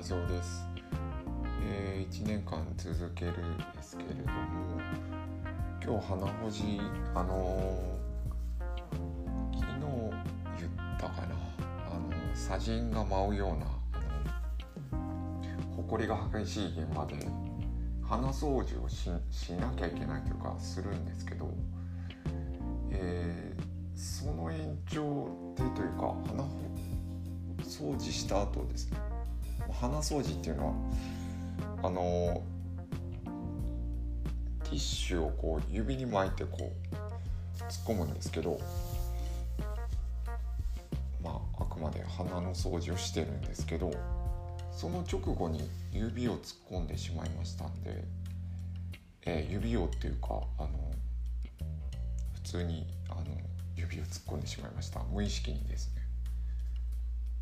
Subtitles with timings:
[0.00, 0.66] 内臓です、
[1.62, 3.34] えー、1年間続ける
[3.76, 4.80] ですけれども
[5.84, 6.80] 今日鼻ほじ
[7.14, 9.80] あのー昨日
[10.58, 11.36] 言ったかな
[11.90, 13.66] あの砂塵が舞うような
[14.90, 14.96] あ
[15.76, 17.16] の埃が激しい現場で
[18.02, 21.46] 鼻掃除をししなきゃいけないというかするんですけど、
[22.90, 23.60] えー
[23.94, 26.42] その延長でというか鼻
[27.62, 29.09] 掃除した後ですね
[29.80, 30.74] 鼻掃除っていうのは
[31.82, 32.42] あの
[34.64, 38.60] ティッシュをこう指に巻いてこう突っ込むんですけど
[41.22, 43.90] まああくまで鼻の掃除をしてるんですけど
[44.70, 48.04] その直後に指を突っ込んでしまいましたんで、
[49.26, 50.68] えー指をっていうかあの
[52.34, 53.22] 普通にあの
[53.76, 55.00] 指を突っ込んでしまいました。
[55.12, 55.99] 無意識にですね、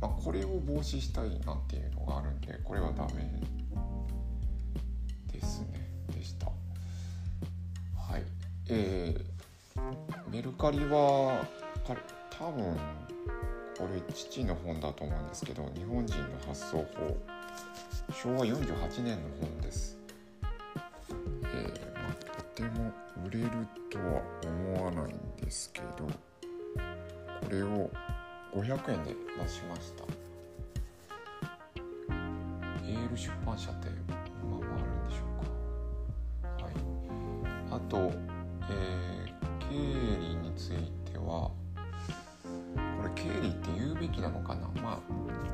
[0.00, 3.30] まあ、これを防止したいなっていうのがあるんでこれはダメ
[5.32, 5.88] ですね。
[6.14, 6.46] でした。
[6.46, 8.22] はい。
[8.68, 11.44] えー、メルカリは
[12.30, 12.76] 多分
[13.78, 17.16] これ父の本だと思うんですけど日本人の発想法
[18.12, 19.98] 昭和48年の本です。
[21.44, 22.92] えーま、とても
[23.26, 23.50] 売れる
[23.90, 27.90] とは思わないんですけどこれを
[28.54, 30.04] 500円で出しました。
[32.84, 33.88] エール出版社って
[34.42, 36.64] 今もあるんでしょうか。
[36.64, 36.74] はい。
[37.70, 38.12] あと、
[38.68, 39.74] えー、経
[40.20, 41.54] 理についてはこ
[43.04, 44.68] れ経理って言うべきなのかな。
[44.82, 45.50] まあうん。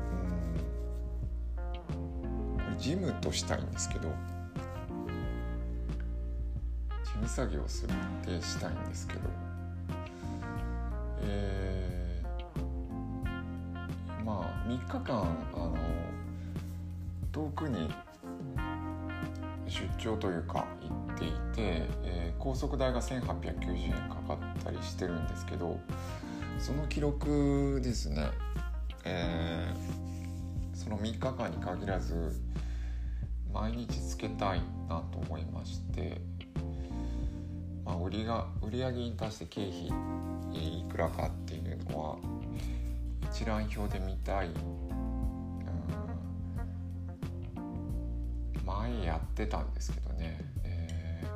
[2.57, 4.09] これ事務としたいんですけど
[7.03, 9.19] 事務作業するってしたいんですけど
[11.21, 11.96] えー、
[14.27, 15.21] まあ3日間
[15.53, 15.77] あの
[17.31, 17.89] 遠くに
[19.69, 25.79] 出張というか行っていて、えー高速代が1890円かかったりしてるんですけど
[26.59, 28.29] その記録ですね、
[29.05, 30.07] えー
[30.77, 32.39] その3日間に限らず
[33.51, 36.21] 毎日つけたいなと思いまして、
[37.83, 39.87] まあ、売りが売上に対して経費
[40.53, 42.15] いくらかっていうのは
[43.39, 44.55] 一覧表で見たい、うん。
[48.65, 51.27] 前やってたんですけどね、えー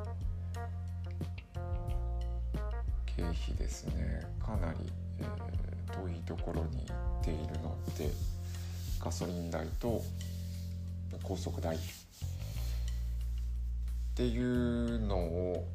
[3.06, 4.20] 経費ですね。
[4.44, 4.78] かなり、
[5.20, 5.26] えー
[5.92, 8.10] 遠いところに行っているので
[8.98, 10.02] ガソリン代と
[11.22, 11.78] 高速代っ
[14.16, 15.68] ていうのを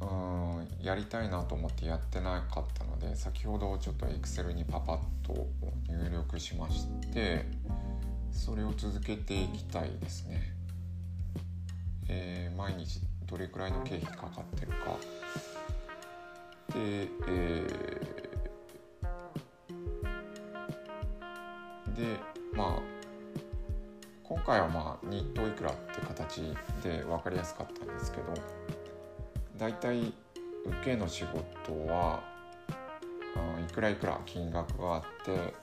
[0.00, 5.46] うんやりたいなと思ってやってなかったので先ほどちょっと Excel にパパッと
[5.88, 7.44] 入力しまして
[8.32, 10.54] それを続けていきたいですね、
[12.08, 14.96] えー毎日どれくらいの経費かかってるか。
[16.74, 18.20] で、えー
[21.96, 22.16] で
[22.54, 22.78] まあ
[24.24, 26.40] 今回はまあ日当いくらって形
[26.82, 28.34] で分かりやすかったんですけど
[29.60, 30.12] だいたい受
[30.82, 32.22] けの仕事は
[33.36, 35.54] あいくらいくら金額があって、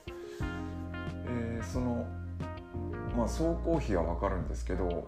[1.26, 2.06] えーその
[3.16, 5.04] まあ総工費は分かるんですけどこ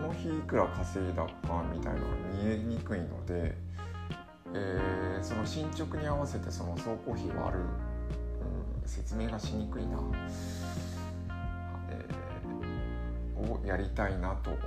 [0.00, 3.54] の日いくら稼いだかみたいなのが見えにくいので、
[4.54, 10.00] えーその進捗に合わせてその総工費割る、うん説明がしにくいな、
[11.90, 14.62] えーをやりたいなと思っ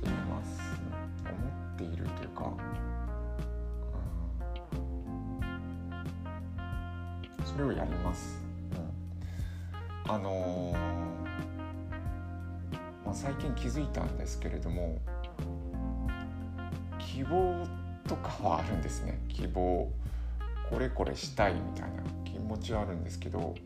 [0.00, 1.09] ています。
[7.52, 8.38] それをやります。
[10.06, 10.12] うん。
[10.12, 11.10] あのー
[13.04, 14.98] まあ、最近気づいたんですけれども
[16.98, 17.66] 希望
[18.06, 19.20] とかはあるんですね。
[19.28, 19.90] 希望
[20.70, 23.56] これこれしたいみたいな気持ちはあるんですけど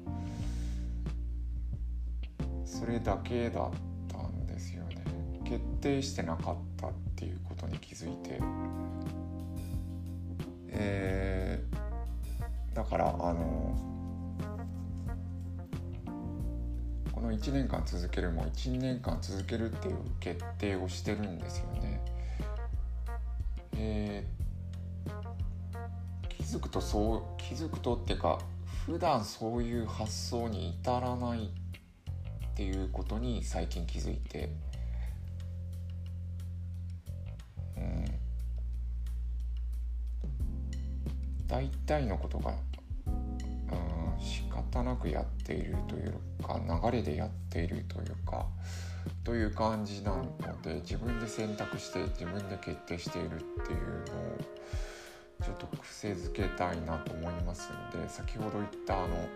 [2.65, 3.71] それだけだっ
[4.09, 5.05] たんですよね。
[5.45, 8.41] 決定してなかったっていうことに気づいて。
[10.69, 11.34] えー
[12.85, 13.77] だからあの
[17.13, 22.01] この1年間続けるも1年間続けるっていう決定をしてるんですよね。
[23.77, 24.45] えー
[26.55, 28.39] 気づくとそう気づくとっていうか
[28.85, 31.49] 普段そういう発想に至らないっ
[32.55, 34.51] ていうことに最近気づいて、
[37.77, 38.05] うん、
[41.49, 42.55] 大体のことが、
[44.21, 48.47] 仕方なくやっているというか流れでやっているというか
[49.23, 50.25] という感じなの
[50.63, 53.81] で自分で選択して自分で決定しているっていう
[54.13, 54.39] のを
[55.43, 59.29] ちょっと癖づけたいなと思いますんで先ほど言ったあの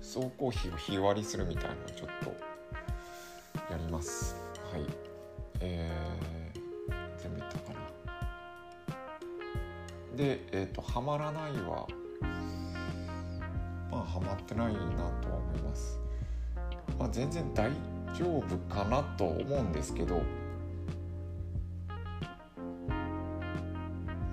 [0.00, 2.56] 総工費を日割りするみたいなのをちょっと
[3.72, 4.36] やります。
[4.72, 4.82] はい。
[5.60, 8.96] えー、全部たかな。
[10.16, 11.86] でえっ、ー、とハマらないは
[13.96, 14.80] まあハマってないな
[15.22, 15.98] とは思います。
[16.98, 17.70] まあ全然大
[18.14, 20.20] 丈夫かなと思うんですけど。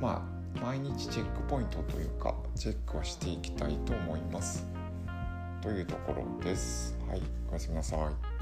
[0.01, 4.67] まあ毎日チェックポイントというかチェックはしていきたいと思います。
[5.61, 6.97] というところです。
[7.07, 8.32] はいおやすみなさい。